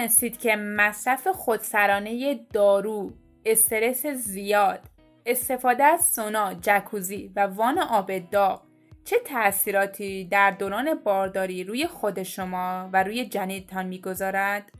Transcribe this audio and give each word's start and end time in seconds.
می‌دونستید 0.00 0.38
که 0.38 0.56
مصرف 0.56 1.28
خودسرانه 1.28 2.40
دارو، 2.52 3.12
استرس 3.44 4.06
زیاد، 4.06 4.80
استفاده 5.26 5.84
از 5.84 6.06
سونا، 6.06 6.54
جکوزی 6.54 7.32
و 7.36 7.46
وان 7.46 7.78
آب 7.78 8.18
داغ 8.18 8.62
چه 9.04 9.16
تاثیراتی 9.18 10.24
در 10.24 10.50
دوران 10.50 10.94
بارداری 10.94 11.64
روی 11.64 11.86
خود 11.86 12.22
شما 12.22 12.90
و 12.92 13.02
روی 13.02 13.24
جنینتان 13.24 13.86
می‌گذارد؟ 13.86 14.72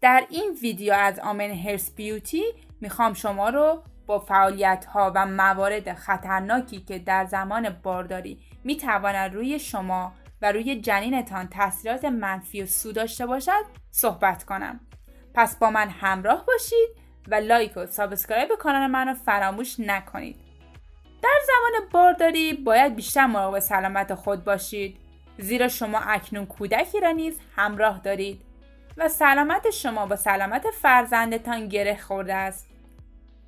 در 0.00 0.26
این 0.30 0.58
ویدیو 0.62 0.92
از 0.92 1.18
آمن 1.18 1.50
هرس 1.50 1.94
بیوتی 1.94 2.44
می‌خوام 2.80 3.14
شما 3.14 3.48
رو 3.48 3.82
با 4.06 4.18
فعالیت 4.18 4.84
ها 4.84 5.12
و 5.14 5.26
موارد 5.26 5.94
خطرناکی 5.94 6.80
که 6.80 6.98
در 6.98 7.24
زمان 7.24 7.68
بارداری 7.82 8.38
می‌تواند 8.64 9.34
روی 9.34 9.58
شما 9.58 10.12
و 10.42 10.52
روی 10.52 10.80
جنینتان 10.80 11.48
تاثیرات 11.48 12.04
منفی 12.04 12.62
و 12.62 12.66
سو 12.66 12.92
داشته 12.92 13.26
باشد 13.26 13.64
صحبت 13.90 14.44
کنم. 14.44 14.80
پس 15.34 15.56
با 15.56 15.70
من 15.70 15.88
همراه 15.88 16.46
باشید 16.46 16.88
و 17.28 17.34
like 17.34 17.76
و 17.76 17.86
subscribe 17.86 18.48
کانال 18.58 18.90
من 18.90 19.08
رو 19.08 19.14
فراموش 19.14 19.80
نکنید. 19.80 20.36
در 21.22 21.38
زمان 21.46 21.88
بارداری 21.90 22.52
باید 22.52 22.96
بیشتر 22.96 23.26
مراقب 23.26 23.58
سلامت 23.58 24.14
خود 24.14 24.44
باشید. 24.44 24.96
زیرا 25.38 25.68
شما 25.68 25.98
اکنون 25.98 26.46
کودکی 26.46 27.00
را 27.00 27.10
نیز 27.10 27.40
همراه 27.56 28.00
دارید 28.04 28.42
و 28.96 29.08
سلامت 29.08 29.70
شما 29.70 30.06
با 30.06 30.16
سلامت 30.16 30.66
فرزندتان 30.82 31.68
گره 31.68 31.96
خورده 31.96 32.34
است. 32.34 32.68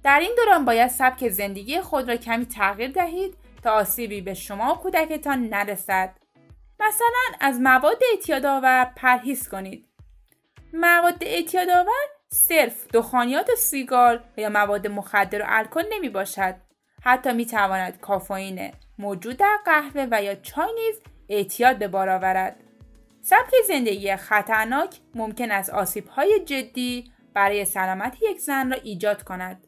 در 0.03 0.21
این 0.21 0.35
دوران 0.37 0.65
باید 0.65 0.89
سبک 0.89 1.29
زندگی 1.29 1.81
خود 1.81 2.09
را 2.09 2.17
کمی 2.17 2.47
تغییر 2.47 2.91
دهید 2.91 3.35
تا 3.63 3.71
آسیبی 3.71 4.21
به 4.21 4.35
شما 4.35 4.75
و 4.75 4.77
کودکتان 4.77 5.49
نرسد. 5.49 6.15
مثلا 6.89 7.39
از 7.41 7.61
مواد 7.61 8.03
اعتیادآور 8.13 8.93
پرهیز 8.97 9.49
کنید. 9.49 9.89
مواد 10.73 11.25
اعتیادآور 11.25 12.05
صرف 12.29 12.87
دخانیات 12.95 13.55
سیگار 13.55 14.25
یا 14.37 14.49
مواد 14.49 14.87
مخدر 14.87 15.43
و 15.43 15.45
الکل 15.49 15.85
نمی 15.93 16.09
باشد. 16.09 16.55
حتی 17.03 17.33
می 17.33 17.47
تواند 17.47 18.01
کافئین 18.01 18.73
موجود 18.99 19.37
در 19.37 19.59
قهوه 19.65 20.07
و 20.11 20.23
یا 20.23 20.35
چای 20.35 20.73
نیز 20.75 21.01
اعتیاد 21.29 21.79
به 21.79 21.89
بار 21.89 22.09
آورد. 22.09 22.57
سبک 23.21 23.55
زندگی 23.69 24.17
خطرناک 24.17 25.01
ممکن 25.15 25.51
است 25.51 25.71
آسیبهای 25.71 26.41
جدی 26.47 27.13
برای 27.35 27.65
سلامت 27.65 28.17
یک 28.23 28.39
زن 28.39 28.71
را 28.71 28.79
ایجاد 28.83 29.23
کند. 29.23 29.67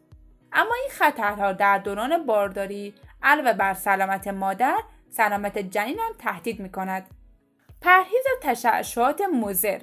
اما 0.52 0.74
این 0.74 0.90
خطرها 0.90 1.52
در 1.52 1.78
دوران 1.78 2.26
بارداری 2.26 2.94
علاوه 3.22 3.52
بر 3.52 3.74
سلامت 3.74 4.28
مادر 4.28 4.82
سلامت 5.10 5.58
جنین 5.58 5.98
هم 5.98 6.12
تهدید 6.18 6.60
می 6.60 6.70
کند. 6.70 7.10
پرهیز 7.80 8.24
از 8.36 8.42
تشعشعات 8.42 9.20
مزر 9.20 9.80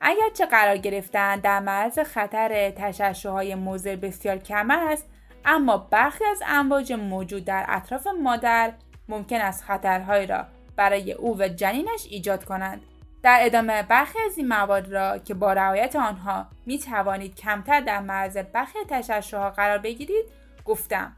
اگرچه 0.00 0.46
قرار 0.46 0.76
گرفتن 0.76 1.40
در 1.40 1.60
معرض 1.60 1.98
خطر 1.98 2.70
تشعشعهای 2.70 3.54
مزر 3.54 3.96
بسیار 3.96 4.36
کم 4.38 4.70
است 4.70 5.06
اما 5.44 5.76
برخی 5.76 6.24
از 6.24 6.42
امواج 6.46 6.92
موجود 6.92 7.44
در 7.44 7.64
اطراف 7.68 8.06
مادر 8.22 8.72
ممکن 9.08 9.36
است 9.36 9.64
خطرهایی 9.64 10.26
را 10.26 10.46
برای 10.76 11.12
او 11.12 11.38
و 11.38 11.48
جنینش 11.48 12.06
ایجاد 12.10 12.44
کنند. 12.44 12.82
در 13.22 13.38
ادامه 13.42 13.82
برخی 13.82 14.18
از 14.26 14.38
این 14.38 14.48
مواد 14.48 14.92
را 14.92 15.18
که 15.18 15.34
با 15.34 15.52
رعایت 15.52 15.96
آنها 15.96 16.46
می 16.66 16.78
توانید 16.78 17.34
کمتر 17.34 17.80
در 17.80 18.00
معرض 18.00 18.36
برخی 18.36 18.78
تشعشعها 18.88 19.50
قرار 19.50 19.78
بگیرید 19.78 20.24
گفتم. 20.64 21.16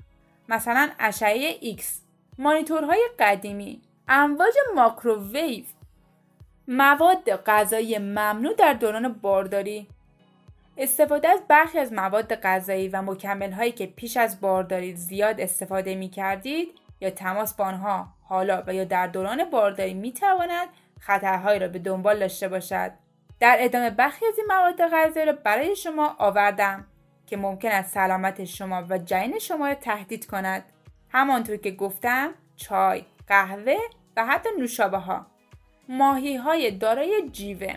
مثلا 0.48 0.90
اشعه 0.98 1.76
X. 1.76 1.82
مانیتورهای 2.38 3.08
قدیمی 3.18 3.82
امواج 4.08 4.54
ماکروویو 4.74 5.64
مواد 6.68 7.30
غذایی 7.30 7.98
ممنوع 7.98 8.54
در 8.54 8.72
دوران 8.72 9.12
بارداری 9.12 9.88
استفاده 10.76 11.28
از 11.28 11.40
برخی 11.48 11.78
از 11.78 11.92
مواد 11.92 12.34
غذایی 12.34 12.88
و 12.88 13.02
مکمل 13.02 13.52
هایی 13.52 13.72
که 13.72 13.86
پیش 13.86 14.16
از 14.16 14.40
بارداری 14.40 14.96
زیاد 14.96 15.40
استفاده 15.40 15.94
می 15.94 16.08
کردید 16.08 16.68
یا 17.00 17.10
تماس 17.10 17.54
با 17.54 17.64
آنها 17.64 18.08
حالا 18.22 18.62
و 18.66 18.74
یا 18.74 18.84
در 18.84 19.06
دوران 19.06 19.50
بارداری 19.50 19.94
می 19.94 20.12
تواند 20.12 20.68
خطرهایی 21.00 21.58
را 21.58 21.68
به 21.68 21.78
دنبال 21.78 22.18
داشته 22.18 22.48
باشد. 22.48 22.92
در 23.40 23.56
ادامه 23.60 23.90
برخی 23.90 24.26
از 24.26 24.38
این 24.38 24.46
مواد 24.48 24.94
غذایی 24.94 25.26
را 25.26 25.32
برای 25.32 25.76
شما 25.76 26.16
آوردم 26.18 26.86
که 27.26 27.36
ممکن 27.36 27.68
است 27.68 27.94
سلامت 27.94 28.44
شما 28.44 28.84
و 28.88 28.98
جنین 28.98 29.38
شما 29.38 29.68
را 29.68 29.74
تهدید 29.74 30.26
کند. 30.26 30.64
همانطور 31.12 31.56
که 31.56 31.70
گفتم 31.70 32.30
چای 32.56 33.04
قهوه 33.26 33.76
و 34.16 34.26
حتی 34.26 34.48
نوشابه 34.58 34.98
ها 34.98 35.26
ماهی 35.88 36.36
های 36.36 36.70
دارای 36.70 37.28
جیوه. 37.32 37.74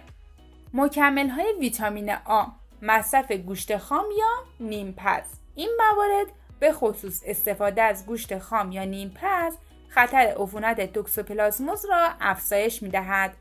مکمل 0.73 1.29
های 1.29 1.53
ویتامین 1.59 2.12
آ 2.25 2.46
مصرف 2.81 3.31
گوشت 3.31 3.78
خام 3.78 4.06
یا 4.18 4.66
نیمپز 4.68 5.23
این 5.56 5.69
موارد 5.78 6.28
به 6.59 6.73
خصوص 6.73 7.23
استفاده 7.25 7.81
از 7.81 8.06
گوشت 8.06 8.38
خام 8.38 8.72
یا 8.72 8.84
نیمپز 8.84 9.57
خطر 9.90 10.35
عفونت 10.40 10.94
توکسوپلازموز 10.94 11.85
را 11.85 12.09
افزایش 12.22 12.84
می 12.84 12.90
دهد 12.90 13.34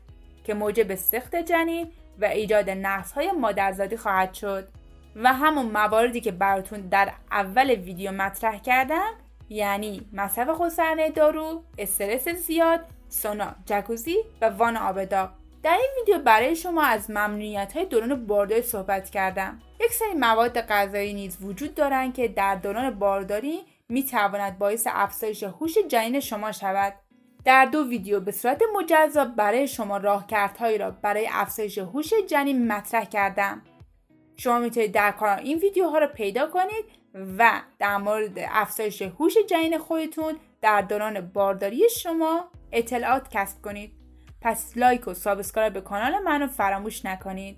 که 0.43 0.53
موجب 0.53 0.95
سخت 0.95 1.35
جنین 1.35 1.91
و 2.21 2.25
ایجاد 2.25 2.69
نقص 2.69 3.11
های 3.11 3.31
مادرزادی 3.31 3.97
خواهد 3.97 4.33
شد. 4.33 4.67
و 5.15 5.33
همون 5.33 5.65
مواردی 5.65 6.21
که 6.21 6.31
براتون 6.31 6.81
در 6.81 7.13
اول 7.31 7.69
ویدیو 7.69 8.11
مطرح 8.11 8.59
کردم 8.59 9.13
یعنی 9.49 10.01
مصرف 10.13 10.49
خودسرانه 10.49 11.09
دارو، 11.09 11.63
استرس 11.77 12.29
زیاد، 12.29 12.79
سونا، 13.09 13.55
جکوزی 13.65 14.17
و 14.41 14.49
وان 14.49 14.77
آب 14.77 15.03
داغ 15.03 15.29
در 15.63 15.71
این 15.71 15.89
ویدیو 15.99 16.23
برای 16.23 16.55
شما 16.55 16.83
از 16.83 17.09
ممنوعیت 17.09 17.73
های 17.77 17.85
دوران 17.85 18.25
بارداری 18.25 18.61
صحبت 18.61 19.09
کردم. 19.09 19.59
یک 19.81 19.91
سری 19.91 20.13
مواد 20.13 20.61
غذایی 20.61 21.13
نیز 21.13 21.37
وجود 21.41 21.75
دارند 21.75 22.13
که 22.13 22.27
در 22.27 22.55
دوران 22.55 22.89
بارداری 22.89 23.59
می 23.89 24.03
تواند 24.03 24.57
باعث 24.57 24.87
افزایش 24.91 25.43
هوش 25.43 25.77
جنین 25.87 26.19
شما 26.19 26.51
شود. 26.51 26.93
در 27.45 27.65
دو 27.65 27.87
ویدیو 27.87 28.19
به 28.19 28.31
صورت 28.31 28.61
مجزا 28.75 29.25
برای 29.25 29.67
شما 29.67 29.97
راهکارهایی 29.97 30.77
را 30.77 30.91
برای 30.91 31.27
افزایش 31.31 31.77
هوش 31.77 32.13
جنین 32.27 32.67
مطرح 32.67 33.05
کردم. 33.05 33.61
شما 34.37 34.59
می‌تونید 34.59 34.91
در 34.91 35.11
کانال 35.11 35.39
این 35.39 35.57
ویدیوها 35.57 35.97
را 35.97 36.07
پیدا 36.07 36.47
کنید 36.47 36.85
و 37.37 37.61
در 37.79 37.97
مورد 37.97 38.33
افزایش 38.37 39.01
هوش 39.01 39.33
جنین 39.49 39.77
خودتون 39.77 40.35
در 40.61 40.81
دوران 40.81 41.21
بارداری 41.21 41.89
شما 41.89 42.49
اطلاعات 42.71 43.29
کسب 43.31 43.61
کنید. 43.61 43.91
پس 44.41 44.77
like 44.77 45.07
و 45.07 45.13
subscribe 45.13 45.73
به 45.73 45.81
کانال 45.81 46.19
منو 46.19 46.47
فراموش 46.47 47.05
نکنید. 47.05 47.57